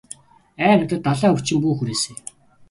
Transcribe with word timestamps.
Ай 0.69 0.79
надад 0.79 1.01
далайн 1.09 1.33
өвчин 1.35 1.57
бүү 1.67 1.73
хүрээсэй. 1.77 2.17